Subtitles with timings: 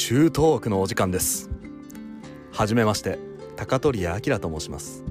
[0.00, 1.50] 中トークのお時間です。
[2.52, 3.18] はじめまして
[3.56, 5.02] 高取明と申します。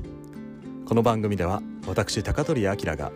[0.86, 3.12] この番組では私高取明が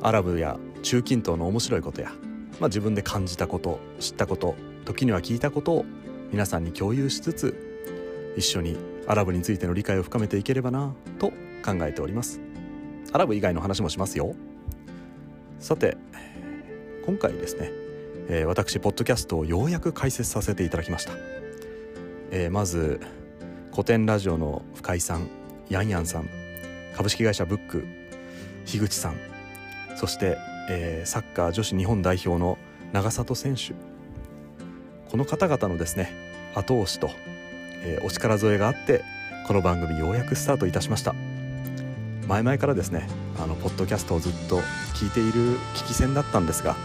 [0.00, 2.10] アラブや中近東の面白いことや、
[2.58, 4.54] まあ、自分で感じたこと知ったこと
[4.86, 5.84] 時には聞いたことを
[6.32, 11.32] 皆さんに共有しつつ一緒にアラブについての理解を深めていければなと
[11.62, 12.40] 考えております。
[13.12, 14.34] アラブ以外の話もしますよ。
[15.60, 15.98] さて
[17.04, 17.72] 今回ですね、
[18.30, 21.12] えー、私ポッドキャストをようやく解説させていただきました、
[22.30, 23.00] えー、まず
[23.70, 25.28] 古典ラジオの深井さん
[25.70, 26.28] ヤンヤンさん
[26.94, 27.86] 株式会社ブック
[28.66, 29.16] 樋口さん
[29.96, 30.36] そして、
[30.68, 32.58] えー、サッカー女子日本代表の
[32.92, 33.74] 長里選手。
[35.10, 36.12] この方々のですね
[36.54, 37.10] 後押しと、
[37.82, 39.02] えー、お力添えがあって
[39.46, 41.14] この番組ようやくスタートいたしました。
[42.26, 43.08] 前々からですね
[43.42, 44.60] あのポッドキャストをずっと
[44.94, 46.76] 聞いている聞き戦だったんですが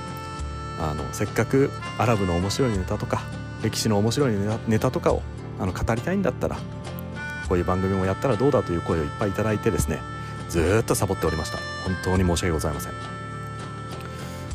[0.84, 3.22] あのせっかくアラブの面白いネタとか
[3.64, 4.36] 歴史の面白い
[4.68, 5.22] ネタとかを
[5.60, 6.58] あの語りたいんだったら
[7.48, 10.00] こういう番組もやったらどうだという声をいっぱいいただいてですね
[10.50, 11.58] ずっとサボっておりました。
[11.86, 12.94] 本当に申し訳ございません。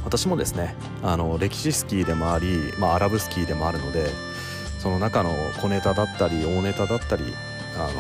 [0.05, 4.07] 私もですねあの歴史スキーでもあり、まあ、アラブスキーでもあるので
[4.79, 7.25] その中の小ネタだったり大ネタだったり
[7.77, 7.91] あ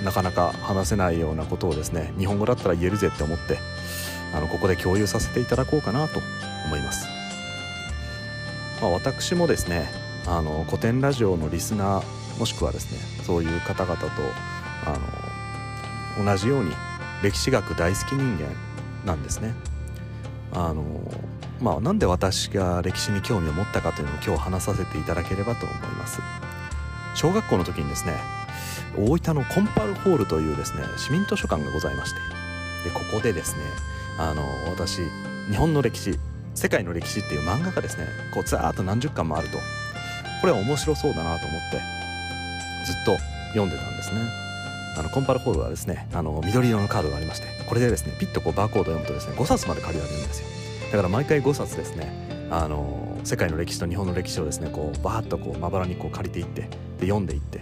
[0.00, 3.58] のなかなか話せないようなことをですね日本語だったら言えるぜって思って
[4.34, 6.20] あのここで共有させていただこうかなと
[6.66, 7.06] 思います、
[8.84, 9.88] まあ、私もですね
[10.26, 14.06] あの古典ラジオのリスナーもしくはですねそういう方々と
[14.84, 14.98] あ
[16.18, 16.70] の同じように
[17.22, 18.52] 歴史学大好き人間
[19.06, 19.54] なんですね。
[20.52, 20.84] あの
[21.62, 26.20] まあなんで私が歴史に興味を持ったかというのを今日話させていただければと思います。
[27.14, 28.12] 小学校の時にですね
[28.98, 32.18] 大分のコンパルホールというですね市民図書館がございまして
[32.84, 33.62] でここでですね
[34.18, 35.00] あの私
[35.48, 36.18] 日本の歴史
[36.54, 38.06] 世界の歴史っていう漫画がですね。
[38.32, 39.58] こうザーッと何十巻もあると。
[40.40, 41.78] これは面白そうだなと思って
[42.84, 43.16] ずっと
[43.54, 44.20] 読んでたんですね。
[44.98, 50.48] あのコンパルホールはですねあの緑色のカードがありましてこれでですねピッとこうバーコードを読むとですね5冊まで借りられるんですよ。
[50.92, 52.12] だから毎回5冊ですね
[52.50, 56.68] あの世界の歴史と日本の歴史をですねこうバーッとこうまばらにこう借りていってで
[57.06, 57.60] 読んでいって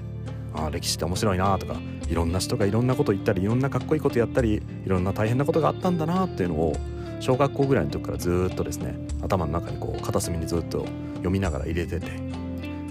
[0.55, 1.77] あ歴史って面白いなとか
[2.09, 6.77] いろんな人がいろんなこと言ったりいろんなかっこいいことやったりいろんな大変なことがあったんだなっていうのを
[7.23, 10.85] 小学校ぐらいの時からずっとですね頭の中にこう片隅にずっと
[11.15, 12.11] 読みながら入れてて。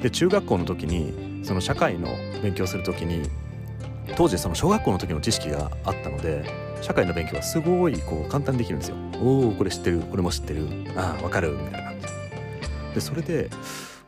[0.02, 2.08] で中学校の時にその社会の
[2.42, 3.30] 勉強する時に
[4.16, 6.44] 当時その小学校の時の知識があったので
[6.82, 8.96] 社会の勉強はすごいこう簡単にできるんですよ。
[9.22, 10.66] おおこれ知ってるこれも知ってる。
[10.96, 12.08] ああ分かるみたいな感じ。
[12.96, 13.50] でそれで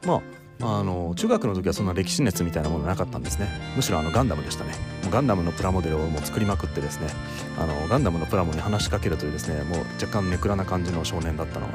[0.05, 0.21] まあ
[0.61, 3.47] あの中学の時はそんな歴史熱みたいなものなかったんですね。
[3.75, 4.73] むしろあのガンダムでしたね。
[5.11, 7.07] ガンダムのプラモデルをもう作りまくってですね。
[7.57, 11.73] あのガンダムのプラモに話しかけるというですねもう若干ネクラな感じの少年だったのは、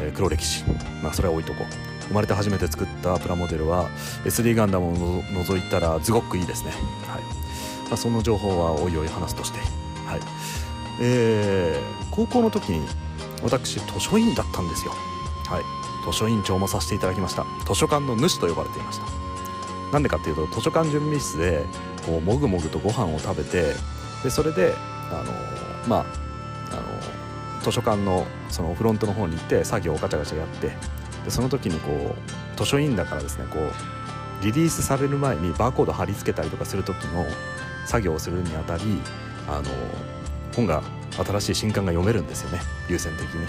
[0.00, 0.64] えー、黒歴史。
[1.02, 1.90] まあそれは置いとこう。
[2.08, 3.88] 生まれて初めて作ったプラモデルは
[4.24, 6.72] SD ガンダムを除いたらすごくいいですね。
[7.06, 7.22] はい、
[7.88, 9.60] まあ、その情報はおいおい話すとして。
[10.06, 10.20] はい。
[11.00, 12.86] えー、高校の時に
[13.42, 14.92] 私図書院だったんですよ。
[15.46, 15.79] はい。
[16.04, 17.44] 図書委員長もさせていただきました。
[17.66, 19.04] 図書館の主と呼ばれていました。
[19.92, 21.64] なんでかっていうと図書館準備室で
[22.06, 23.74] こうもぐもぐとご飯を食べて
[24.22, 24.74] でそれで
[25.10, 25.32] あの
[25.88, 26.04] まあ
[26.70, 30.68] あの図書館のそのフロントの方に行って作業をガチャガチャやって
[31.24, 37.26] でその時にこう図書委員だからですねこうリリースされる前にバーコード貼り付けたりとかする時の
[37.86, 38.82] 作業をするにあたり
[39.48, 39.64] あの
[40.54, 40.82] 本が
[41.24, 43.46] 新しい新刊が読めるんですよね優先的に。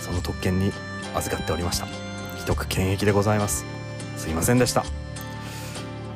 [0.00, 0.72] その特権に
[1.14, 1.86] 預かっておりました。
[2.36, 3.64] 既得権益でございます。
[4.16, 4.84] すいませんでした。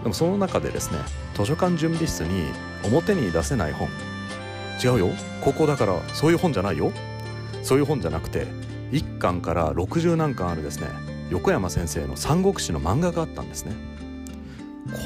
[0.03, 0.99] でもその中でですね
[1.35, 2.45] 図書館準備室に
[2.85, 3.89] 表に出せない本。
[4.83, 5.09] 違うよ。
[5.41, 6.93] 高校だからそういう本じゃないよ。
[7.63, 8.47] そういう本じゃなくて
[8.93, 10.89] 1巻から60何巻あるですね
[11.31, 13.73] 横山先生の「三国志」の漫画があったんですね。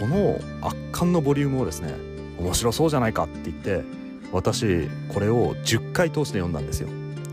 [0.01, 1.95] この圧巻のボリュームをですね
[2.39, 3.85] 面白そうじゃないかって言って
[4.33, 6.89] 私これを10回通して読んだんですよ、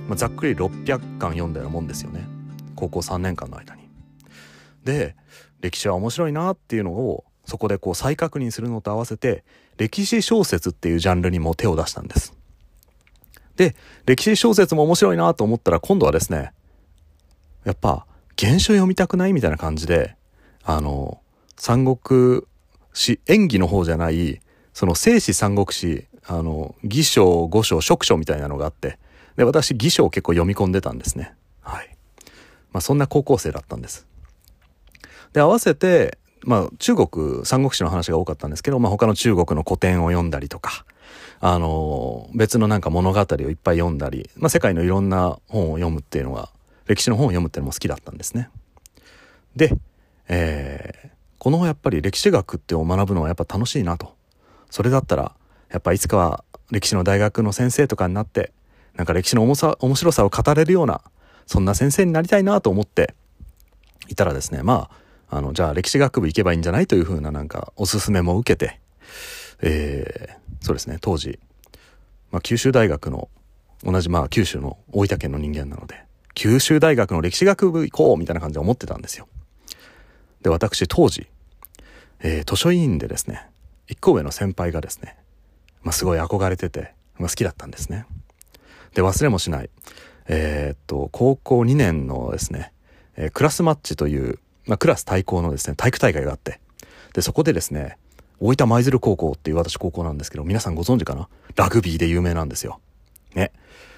[0.07, 2.34] まあ、ざっくり600巻読んだようなもんですよね。
[2.75, 3.89] 高校3年間の間に。
[4.83, 5.15] で、
[5.61, 9.43] 歴史は面白いなっていうのをそこでこう再確認するのと合わせて
[9.77, 12.33] 歴史小説っていうジャンルにも手を出したんです。
[13.55, 13.75] で、
[14.05, 16.51] 歴史小説も面白いなと思ったら今度はですね、
[17.63, 18.05] やっぱ
[18.37, 20.15] 原書読みたくないみたいな感じで、
[20.63, 21.21] あの、
[21.55, 22.43] 三国
[22.93, 24.41] 史、演技の方じゃない、
[24.73, 28.97] その聖史三国史、あの、義書、五書、職書みたいなのがあって、
[29.37, 31.33] で、私義書を結構読み込んでたんですね。
[32.75, 34.05] まあ、そんな高校生だったんです。
[35.31, 40.85] で、合わせて、まあ、中国、三国志の話が多かったんですけど、まあ、他の中国の古典を読んだりとか、
[41.39, 46.49] あの、別のなんか物語をいっぱい読んだり、まあ、世界のいろんな本を読むっていうのが、
[46.85, 48.49] 歴史の本を読むっていうのも好きだったんですね。
[49.55, 49.73] で、
[50.27, 54.15] えー、このやっぱり歴史学ってを学ぶのはやっぱ楽しいなと
[54.69, 55.33] それだったら
[55.71, 58.51] やっぱいつかは歴史の大学の先生とかになって
[58.95, 61.01] なんか歴史の重さ面白さを語れるような
[61.45, 63.13] そんな先生になりたいなと思って
[64.07, 64.89] いたらですねま
[65.29, 68.79] ああのじゃあ歴史学部行けばいいんじゃないというふうななんかおすすめも受けて
[69.61, 71.39] えー、そうですね当時、
[72.31, 73.29] まあ、九州大学の
[73.83, 76.03] 同じまあ九州の大分県の人間なので
[76.33, 79.27] 九州大学の歴史学部行こうみたいな感じで思ってたんですよ。
[80.41, 81.27] で私当時、
[82.19, 83.47] えー、図書委員でですね
[83.87, 85.17] 一個上の先輩がですね、
[85.81, 88.05] まあ、すごい憧れてて、まあ、好きだったんですね。
[88.93, 89.69] で忘れもしない
[90.27, 92.71] えー、っと高校2年のですね、
[93.15, 96.59] えー、クラスマッチという、まあ、クラス対抗のですね体育大会があって
[97.13, 97.97] でそこでですね
[98.39, 101.29] 大分舞鶴高校っていう私高校なんですけど、皆さんご存知かな？
[101.55, 102.79] ラグビーで有名なんですよ。
[103.33, 103.51] ね。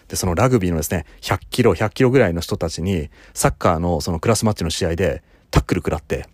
[0.07, 6.27] で、そのラグビーのですね、100キロ、100キロぐらいの人たちに、サッカーのそのクラスマッチの試合でタックル食らって、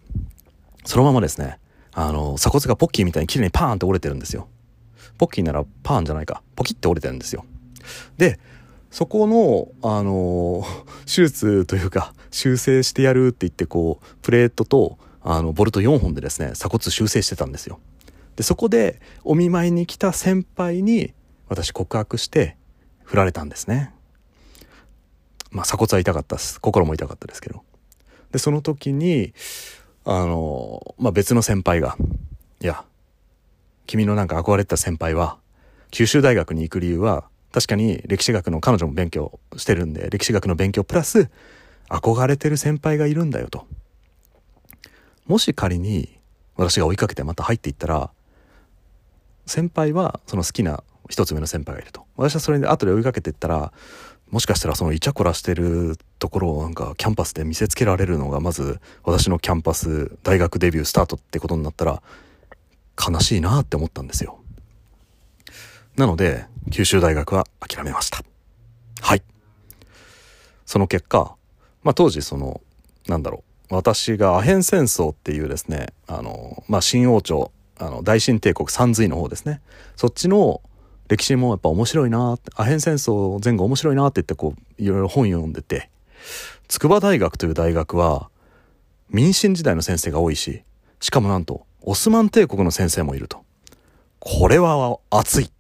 [0.86, 1.60] そのままですね、
[1.94, 4.48] あの、鎖骨がポッキーみたいに綺麗にパーンって折れてるんですよ。
[5.18, 6.42] ポッキーならパーンじゃないか。
[6.56, 7.46] ポキって折れてるんですよ。
[8.18, 8.40] で、
[8.94, 10.64] そこの、あの、
[11.06, 17.80] 手術というか、修正してやるって言って、こう、プレートと、あの、ボルト4本でですね、鎖骨修正してたんですよ。
[18.36, 21.14] でそこでお見舞いに来た先輩に
[21.48, 22.58] 私告白して
[23.04, 23.94] 振られたんですね。
[25.52, 26.60] まあ鎖骨は痛かったです。
[26.60, 27.62] 心も痛かったですけど。
[28.32, 29.34] でその時に
[30.04, 31.96] あの、まあ、別の先輩が
[32.60, 32.84] 「いや
[33.86, 35.38] 君のなんか憧れてた先輩は
[35.92, 41.30] 九州大学に行く理由は確かに歴史学の彼女も勉強してるんで歴史学の勉強プラス
[41.88, 43.68] 憧れてる先輩がいるんだよと。
[45.28, 46.20] もし仮に
[46.56, 48.10] 私が追いかけてまた入っていったら
[49.46, 52.06] 先輩はその好きな一つ上の先輩がいると。
[52.18, 53.72] 私はそれで後で追いかけていったら
[54.32, 62.02] もしかしたらそのイチャコラしてるところをなんかキャンパスで見せつけられるのがまず私のキャンパス大学デビュースタートってことになったら
[62.98, 64.43] 悲しいなって思ったんですよ。
[65.98, 68.24] なので九州大学は諦めました。
[69.02, 69.22] はい。
[70.66, 71.36] その結果
[71.84, 72.62] まあ当時その
[73.08, 79.62] なんだろう私がアヘン戦争っていうですねあのまあ新王朝あの大清帝国三隋の方ですね。
[79.96, 80.62] そっちの
[81.10, 85.90] 歴史もやっぱ面白いなアヘン戦争前後面白いなって言ってこういろいろ本読んでて
[86.68, 88.30] 筑波大学という大学は
[89.10, 90.64] 民進時代の先生が多いし
[91.02, 93.44] しかもなんとオスマン帝国の先生もいると。
[94.20, 95.52] これは熱い。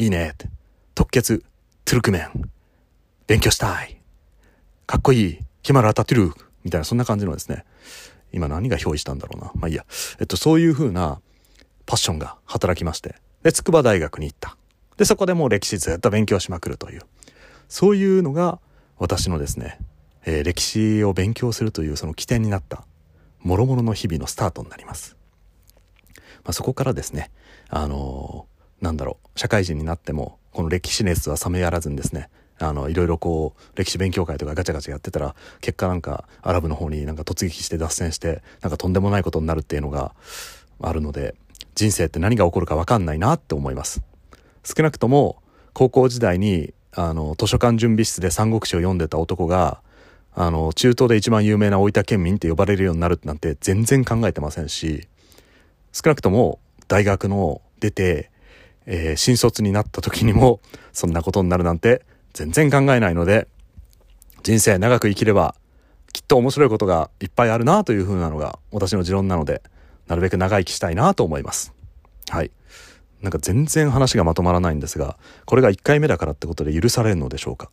[0.00, 0.30] いいね。
[0.32, 0.48] って
[0.94, 1.44] 特決
[1.84, 2.50] トゥルクメン。
[3.26, 4.00] 勉強したい。
[4.86, 5.38] かっこいい。
[5.62, 7.66] ヒマラタトゥルクみたいなそんな感じのですね。
[8.32, 9.52] 今何が表示したんだろうな。
[9.56, 9.84] まあいいや。
[10.18, 11.20] えっとそういう風な
[11.84, 14.56] パッションが働きまして、で、筑波大学に行った。
[14.96, 17.02] で、そこでもう歴史ずっと勉強しまくるという、
[17.68, 18.58] そういうのが
[18.96, 19.78] 私のですね、
[20.24, 22.86] えー、歴史を勉強するというその起点になった、
[23.42, 25.18] 諸々の日々のスタートになります。
[26.42, 27.30] まあ、そこからですね、
[27.68, 28.46] あの、
[28.80, 32.28] なんだろう、社会人になっても、この歴史熱は冷めやらずにですね、
[32.58, 40.14] あの、いろいろこう、歴史勉強会とかガチャガチャやってたら、結果なんか、アラブの方になんか突撃して脱線して、なんかとんでもないことになるっていうのが
[40.80, 41.34] あるので、
[41.74, 44.02] 人生って何が起こるか分かんないなって思います。
[44.64, 45.42] 少なくとも
[45.72, 49.80] 高校時代にあの図書館準備室で三国志を読んでた男が
[50.34, 55.08] あの中東で一番有名な大分県民って呼ばれるようになるなんて全然考えてませんし
[55.92, 58.30] 少なくとも大学の出て、
[58.86, 60.60] えー、新卒になった時にも
[60.92, 63.48] そんなことになるなんて全然考えないので
[64.42, 65.54] 人生長く生きれば
[66.12, 69.62] きっと面白いことがいっぱいあるなというふうなのが私の持論なので
[70.08, 71.72] なるべく長生きしたいなと思います。
[72.28, 72.50] はい。
[73.22, 77.70] なんか全然話がまとまらないんですが、これが1回目だからってことで許されるのでしょうか。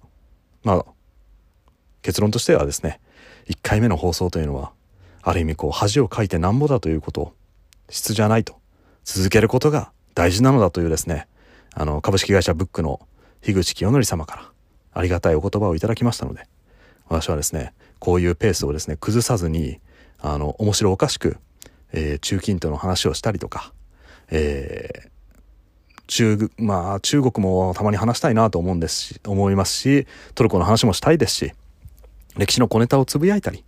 [0.63, 0.85] まあ、
[2.01, 2.99] 結論としてはですね、
[3.49, 4.71] 1回目の放送というのは、
[5.23, 7.33] ある意味こう恥をかいてなんぼだということを、
[7.89, 8.57] 質じゃないと、
[9.03, 11.27] 続けることが大事なのだというですね、
[11.75, 13.01] あの、株式会社ブックの
[13.43, 14.51] 樋口清則様から
[14.91, 16.47] ありがたいお言葉をいただきましたので、
[17.07, 19.79] 私はですね、こういうペースをですね、崩さずに、
[20.19, 21.37] あの、面白おかしく、
[21.93, 23.71] えー、中近東の話をしたりとか、
[24.31, 25.09] えー、
[26.07, 31.51] 中、まあ、中国もたまに話したいなと思うんですし、思いますし、トルコの話もしたいですし、
[32.37, 33.63] 歴史の小ネタをつぶやいたり、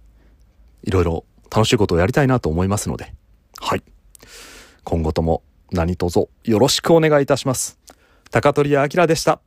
[0.81, 3.13] いろいろ楽しいことをやりたいなと思いますので、
[3.59, 3.83] はい。
[4.83, 7.79] 今後とも何卒よろしくお願いいたします。
[8.31, 9.41] 高取明でした。